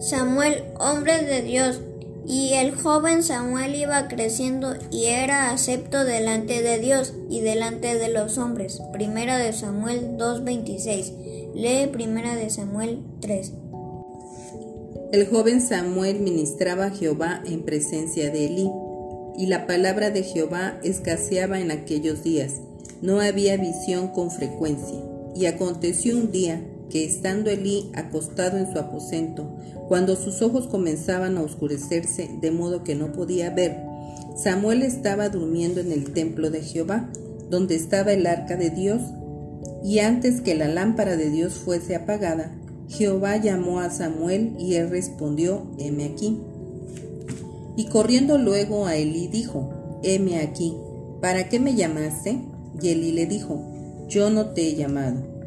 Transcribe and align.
Samuel, 0.00 0.62
hombre 0.78 1.24
de 1.24 1.42
Dios, 1.42 1.80
y 2.24 2.52
el 2.54 2.74
joven 2.74 3.24
Samuel 3.24 3.74
iba 3.74 4.06
creciendo 4.06 4.74
y 4.92 5.06
era 5.06 5.50
acepto 5.50 6.04
delante 6.04 6.62
de 6.62 6.78
Dios 6.78 7.14
y 7.28 7.40
delante 7.40 7.98
de 7.98 8.08
los 8.08 8.38
hombres. 8.38 8.80
Primera 8.92 9.38
de 9.38 9.52
Samuel 9.52 10.16
2.26. 10.16 11.54
Lee 11.54 11.88
Primera 11.90 12.36
de 12.36 12.48
Samuel 12.48 13.02
3. 13.20 13.52
El 15.10 15.26
joven 15.26 15.60
Samuel 15.60 16.20
ministraba 16.20 16.86
a 16.86 16.90
Jehová 16.90 17.42
en 17.44 17.64
presencia 17.64 18.30
de 18.30 18.44
Elí, 18.44 18.70
y 19.36 19.46
la 19.46 19.66
palabra 19.66 20.10
de 20.10 20.22
Jehová 20.22 20.78
escaseaba 20.84 21.58
en 21.58 21.72
aquellos 21.72 22.22
días. 22.22 22.60
No 23.02 23.20
había 23.20 23.56
visión 23.56 24.08
con 24.08 24.30
frecuencia. 24.30 24.98
Y 25.34 25.46
aconteció 25.46 26.16
un 26.16 26.32
día 26.32 26.60
que 26.90 27.04
estando 27.04 27.50
Elí 27.50 27.90
acostado 27.94 28.58
en 28.58 28.72
su 28.72 28.78
aposento, 28.78 29.56
cuando 29.88 30.16
sus 30.16 30.42
ojos 30.42 30.66
comenzaban 30.66 31.38
a 31.38 31.42
oscurecerse 31.42 32.30
de 32.40 32.50
modo 32.50 32.84
que 32.84 32.94
no 32.94 33.12
podía 33.12 33.50
ver, 33.50 33.76
Samuel 34.36 34.82
estaba 34.82 35.28
durmiendo 35.28 35.80
en 35.80 35.92
el 35.92 36.12
templo 36.12 36.50
de 36.50 36.62
Jehová, 36.62 37.10
donde 37.50 37.74
estaba 37.74 38.12
el 38.12 38.26
arca 38.26 38.56
de 38.56 38.70
Dios, 38.70 39.02
y 39.82 40.00
antes 40.00 40.40
que 40.40 40.54
la 40.54 40.68
lámpara 40.68 41.16
de 41.16 41.30
Dios 41.30 41.54
fuese 41.54 41.96
apagada, 41.96 42.54
Jehová 42.88 43.36
llamó 43.36 43.80
a 43.80 43.90
Samuel 43.90 44.54
y 44.58 44.74
él 44.74 44.90
respondió, 44.90 45.66
heme 45.78 46.04
aquí. 46.04 46.38
Y 47.76 47.86
corriendo 47.86 48.38
luego 48.38 48.86
a 48.86 48.96
Elí 48.96 49.28
dijo, 49.28 50.00
heme 50.02 50.40
aquí, 50.40 50.74
¿para 51.20 51.48
qué 51.48 51.60
me 51.60 51.74
llamaste? 51.74 52.38
Y 52.80 52.88
Elí 52.88 53.12
le 53.12 53.26
dijo, 53.26 53.62
yo 54.08 54.30
no 54.30 54.50
te 54.50 54.68
he 54.68 54.74
llamado, 54.74 55.22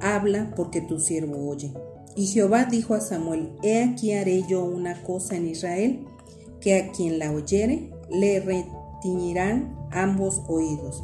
habla 0.00 0.52
porque 0.56 0.80
tu 0.80 1.00
siervo 1.00 1.48
oye. 1.48 1.72
Y 2.16 2.26
Jehová 2.26 2.64
dijo 2.64 2.94
a 2.94 3.00
Samuel, 3.00 3.52
he 3.62 3.82
aquí 3.82 4.12
haré 4.12 4.42
yo 4.48 4.64
una 4.64 5.02
cosa 5.02 5.36
en 5.36 5.46
Israel, 5.46 6.04
que 6.60 6.76
a 6.76 6.90
quien 6.90 7.18
la 7.18 7.30
oyere 7.30 7.90
le 8.10 8.40
retiñirán 8.40 9.76
ambos 9.90 10.42
oídos. 10.48 11.02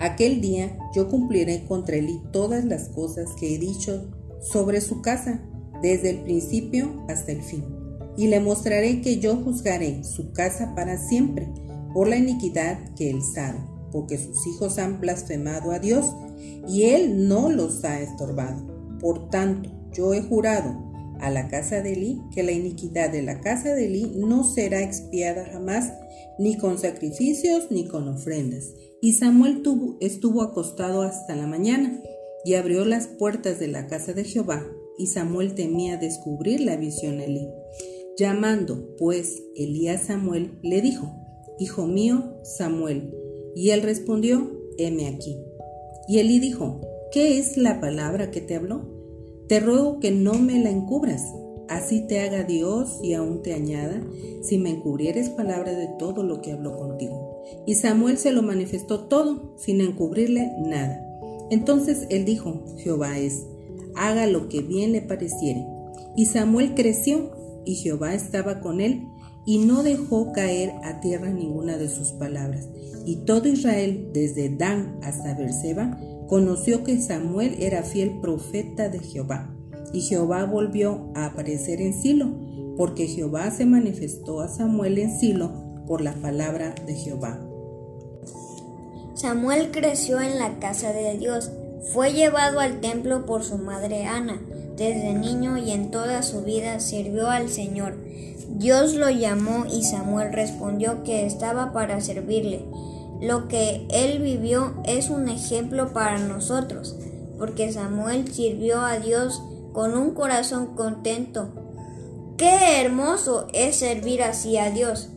Aquel 0.00 0.40
día 0.40 0.76
yo 0.94 1.08
cumpliré 1.08 1.64
contra 1.64 1.96
él 1.96 2.20
todas 2.32 2.64
las 2.64 2.88
cosas 2.88 3.30
que 3.38 3.54
he 3.54 3.58
dicho 3.58 4.10
sobre 4.40 4.80
su 4.80 5.00
casa, 5.00 5.40
desde 5.80 6.10
el 6.10 6.22
principio 6.22 7.04
hasta 7.08 7.32
el 7.32 7.42
fin. 7.42 7.64
Y 8.16 8.28
le 8.28 8.40
mostraré 8.40 9.00
que 9.00 9.18
yo 9.18 9.36
juzgaré 9.36 10.04
su 10.04 10.32
casa 10.32 10.74
para 10.74 10.98
siempre 10.98 11.48
por 11.92 12.08
la 12.08 12.16
iniquidad 12.16 12.78
que 12.96 13.10
él 13.10 13.22
sabe, 13.22 13.58
porque 13.94 14.18
sus 14.18 14.46
hijos 14.46 14.76
han 14.76 15.00
blasfemado 15.00 15.70
a 15.70 15.78
Dios 15.78 16.04
y 16.68 16.82
él 16.82 17.26
no 17.26 17.48
los 17.48 17.82
ha 17.84 18.02
estorbado. 18.02 18.66
Por 19.00 19.30
tanto, 19.30 19.70
yo 19.94 20.12
he 20.12 20.20
jurado 20.20 20.92
a 21.20 21.30
la 21.30 21.48
casa 21.48 21.80
de 21.80 21.94
Eli 21.94 22.20
que 22.34 22.42
la 22.42 22.52
iniquidad 22.52 23.10
de 23.10 23.22
la 23.22 23.40
casa 23.40 23.74
de 23.74 23.86
Eli 23.86 24.12
no 24.16 24.44
será 24.44 24.82
expiada 24.82 25.46
jamás, 25.46 25.94
ni 26.38 26.58
con 26.58 26.78
sacrificios 26.78 27.68
ni 27.70 27.86
con 27.86 28.08
ofrendas 28.08 28.74
y 29.04 29.12
Samuel 29.12 29.60
tuvo, 29.60 29.98
estuvo 30.00 30.40
acostado 30.40 31.02
hasta 31.02 31.36
la 31.36 31.46
mañana 31.46 32.00
y 32.42 32.54
abrió 32.54 32.86
las 32.86 33.06
puertas 33.06 33.58
de 33.58 33.68
la 33.68 33.86
casa 33.86 34.14
de 34.14 34.24
Jehová, 34.24 34.64
y 34.96 35.08
Samuel 35.08 35.54
temía 35.54 35.98
descubrir 35.98 36.60
la 36.60 36.78
visión 36.78 37.20
a 37.20 37.24
Elí. 37.24 37.46
Llamando, 38.16 38.96
pues, 38.96 39.42
Elí 39.56 39.88
a 39.88 39.98
Samuel, 39.98 40.58
le 40.62 40.80
dijo, 40.80 41.14
Hijo 41.58 41.86
mío, 41.86 42.38
Samuel. 42.44 43.14
Y 43.54 43.70
él 43.70 43.82
respondió, 43.82 44.50
heme 44.78 45.08
aquí. 45.08 45.38
Y 46.08 46.18
Elí 46.18 46.38
dijo, 46.38 46.80
¿qué 47.12 47.38
es 47.38 47.56
la 47.56 47.80
palabra 47.80 48.30
que 48.30 48.40
te 48.40 48.56
habló? 48.56 48.82
Te 49.48 49.60
ruego 49.60 50.00
que 50.00 50.10
no 50.10 50.34
me 50.34 50.58
la 50.58 50.70
encubras, 50.70 51.22
así 51.68 52.06
te 52.06 52.20
haga 52.20 52.44
Dios 52.44 52.98
y 53.02 53.14
aún 53.14 53.42
te 53.42 53.54
añada, 53.54 54.02
si 54.42 54.58
me 54.58 54.70
encubrieres 54.70 55.28
palabra 55.30 55.72
de 55.72 55.88
todo 55.98 56.22
lo 56.22 56.40
que 56.40 56.52
habló 56.52 56.76
contigo. 56.76 57.42
Y 57.66 57.74
Samuel 57.74 58.18
se 58.18 58.32
lo 58.32 58.42
manifestó 58.42 59.04
todo, 59.04 59.54
sin 59.56 59.80
encubrirle 59.80 60.52
nada. 60.58 61.00
Entonces 61.50 62.06
él 62.10 62.24
dijo, 62.24 62.64
Jehová 62.78 63.18
es, 63.18 63.46
haga 63.94 64.26
lo 64.26 64.48
que 64.48 64.62
bien 64.62 64.92
le 64.92 65.02
pareciere. 65.02 65.66
Y 66.16 66.26
Samuel 66.26 66.74
creció, 66.74 67.30
y 67.64 67.76
Jehová 67.76 68.14
estaba 68.14 68.60
con 68.60 68.80
él, 68.80 69.06
y 69.46 69.58
no 69.58 69.82
dejó 69.82 70.32
caer 70.32 70.72
a 70.82 71.00
tierra 71.00 71.30
ninguna 71.30 71.76
de 71.76 71.88
sus 71.88 72.12
palabras. 72.12 72.68
Y 73.04 73.16
todo 73.24 73.48
Israel, 73.48 74.10
desde 74.12 74.48
Dan 74.48 74.98
hasta 75.02 75.34
Berseba, 75.34 75.98
conoció 76.26 76.84
que 76.84 77.00
Samuel 77.00 77.56
era 77.58 77.82
fiel 77.82 78.20
profeta 78.20 78.88
de 78.88 79.00
Jehová. 79.00 79.54
Y 79.92 80.00
Jehová 80.00 80.44
volvió 80.44 81.10
a 81.14 81.26
aparecer 81.26 81.80
en 81.80 81.92
Silo, 81.92 82.34
porque 82.76 83.06
Jehová 83.06 83.50
se 83.50 83.66
manifestó 83.66 84.40
a 84.40 84.48
Samuel 84.48 84.98
en 84.98 85.18
Silo 85.18 85.52
por 85.86 86.00
la 86.00 86.14
palabra 86.14 86.74
de 86.86 86.94
Jehová. 86.94 87.40
Samuel 89.14 89.70
creció 89.70 90.20
en 90.20 90.38
la 90.38 90.58
casa 90.58 90.92
de 90.92 91.16
Dios. 91.18 91.50
Fue 91.92 92.12
llevado 92.12 92.60
al 92.60 92.80
templo 92.80 93.26
por 93.26 93.44
su 93.44 93.58
madre 93.58 94.06
Ana. 94.06 94.40
Desde 94.76 95.12
niño 95.12 95.58
y 95.58 95.70
en 95.70 95.90
toda 95.90 96.22
su 96.22 96.42
vida 96.42 96.80
sirvió 96.80 97.28
al 97.28 97.48
Señor. 97.48 97.96
Dios 98.48 98.94
lo 98.94 99.10
llamó 99.10 99.66
y 99.66 99.84
Samuel 99.84 100.32
respondió 100.32 101.02
que 101.04 101.26
estaba 101.26 101.72
para 101.72 102.00
servirle. 102.00 102.64
Lo 103.20 103.48
que 103.48 103.86
él 103.90 104.20
vivió 104.20 104.74
es 104.84 105.10
un 105.10 105.28
ejemplo 105.28 105.92
para 105.92 106.18
nosotros, 106.18 106.96
porque 107.38 107.72
Samuel 107.72 108.32
sirvió 108.32 108.80
a 108.80 108.98
Dios 108.98 109.42
con 109.72 109.96
un 109.96 110.12
corazón 110.12 110.74
contento. 110.74 111.48
Qué 112.36 112.80
hermoso 112.80 113.46
es 113.52 113.76
servir 113.76 114.22
así 114.22 114.56
a 114.56 114.70
Dios. 114.70 115.08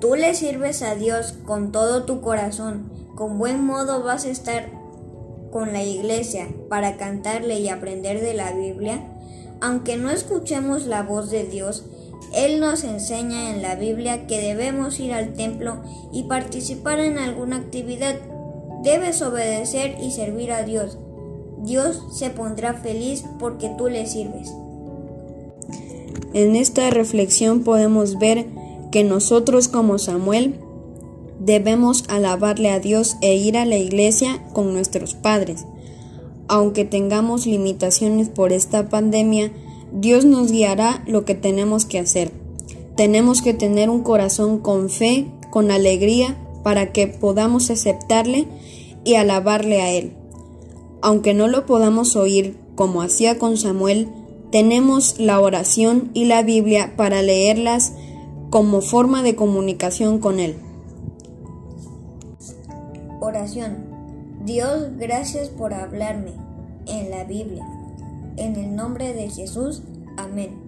Tú 0.00 0.14
le 0.14 0.34
sirves 0.34 0.82
a 0.82 0.94
Dios 0.94 1.34
con 1.44 1.72
todo 1.72 2.04
tu 2.04 2.20
corazón, 2.20 2.90
con 3.14 3.38
buen 3.38 3.64
modo 3.64 4.02
vas 4.02 4.24
a 4.24 4.30
estar 4.30 4.70
con 5.50 5.72
la 5.72 5.82
iglesia 5.82 6.48
para 6.68 6.96
cantarle 6.96 7.60
y 7.60 7.68
aprender 7.68 8.20
de 8.20 8.34
la 8.34 8.52
Biblia. 8.52 9.00
Aunque 9.60 9.96
no 9.96 10.10
escuchemos 10.10 10.86
la 10.86 11.02
voz 11.02 11.30
de 11.30 11.44
Dios, 11.44 11.84
Él 12.34 12.60
nos 12.60 12.84
enseña 12.84 13.50
en 13.50 13.62
la 13.62 13.74
Biblia 13.74 14.26
que 14.26 14.40
debemos 14.40 15.00
ir 15.00 15.12
al 15.12 15.34
templo 15.34 15.82
y 16.12 16.24
participar 16.24 17.00
en 17.00 17.18
alguna 17.18 17.56
actividad. 17.56 18.16
Debes 18.82 19.22
obedecer 19.22 19.96
y 20.00 20.12
servir 20.12 20.52
a 20.52 20.62
Dios. 20.62 20.98
Dios 21.62 22.02
se 22.12 22.30
pondrá 22.30 22.74
feliz 22.74 23.24
porque 23.38 23.70
tú 23.76 23.88
le 23.88 24.06
sirves. 24.06 24.52
En 26.34 26.56
esta 26.56 26.90
reflexión 26.90 27.64
podemos 27.64 28.18
ver 28.18 28.46
que 28.92 29.02
nosotros 29.02 29.68
como 29.68 29.98
Samuel 29.98 30.54
debemos 31.40 32.04
alabarle 32.08 32.70
a 32.70 32.80
Dios 32.80 33.16
e 33.20 33.36
ir 33.36 33.56
a 33.56 33.64
la 33.64 33.76
iglesia 33.76 34.44
con 34.52 34.72
nuestros 34.72 35.14
padres. 35.14 35.66
Aunque 36.48 36.84
tengamos 36.84 37.46
limitaciones 37.46 38.28
por 38.28 38.52
esta 38.52 38.88
pandemia, 38.88 39.52
Dios 39.92 40.24
nos 40.24 40.50
guiará 40.50 41.02
lo 41.06 41.24
que 41.24 41.34
tenemos 41.34 41.84
que 41.84 41.98
hacer. 41.98 42.32
Tenemos 42.96 43.42
que 43.42 43.54
tener 43.54 43.90
un 43.90 44.02
corazón 44.02 44.58
con 44.58 44.90
fe, 44.90 45.26
con 45.50 45.70
alegría, 45.70 46.36
para 46.62 46.92
que 46.92 47.06
podamos 47.06 47.70
aceptarle 47.70 48.46
y 49.04 49.14
alabarle 49.14 49.80
a 49.80 49.92
Él. 49.92 50.12
Aunque 51.00 51.32
no 51.32 51.48
lo 51.48 51.64
podamos 51.64 52.16
oír 52.16 52.56
como 52.74 53.02
hacía 53.02 53.38
con 53.38 53.56
Samuel, 53.56 54.08
tenemos 54.50 55.18
la 55.18 55.40
oración 55.40 56.10
y 56.14 56.24
la 56.24 56.42
Biblia 56.42 56.94
para 56.96 57.22
leerlas 57.22 57.92
como 58.50 58.80
forma 58.80 59.22
de 59.22 59.36
comunicación 59.36 60.18
con 60.18 60.40
Él. 60.40 60.56
Oración. 63.28 64.40
Dios, 64.46 64.96
gracias 64.96 65.50
por 65.50 65.74
hablarme 65.74 66.32
en 66.86 67.10
la 67.10 67.24
Biblia. 67.24 67.62
En 68.38 68.56
el 68.56 68.74
nombre 68.74 69.12
de 69.12 69.28
Jesús. 69.28 69.82
Amén. 70.16 70.67